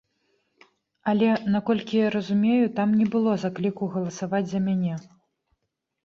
Але, 1.11 1.25
наколькі 1.55 1.99
я 1.99 2.07
разумею, 2.15 2.65
там 2.79 2.95
не 3.01 3.05
было 3.15 3.35
закліку 3.43 3.89
галасаваць 3.97 4.41
за 4.55 4.59
мяне. 4.71 4.95